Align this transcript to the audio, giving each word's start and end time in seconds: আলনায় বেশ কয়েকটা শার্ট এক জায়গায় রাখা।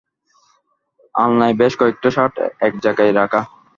আলনায় 1.15 1.55
বেশ 1.61 1.73
কয়েকটা 1.79 2.09
শার্ট 2.15 2.35
এক 2.61 2.73
জায়গায় 2.83 3.13
রাখা। 3.13 3.41